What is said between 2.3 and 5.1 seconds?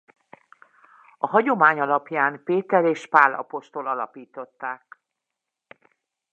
Péter és Pál apostol alapították.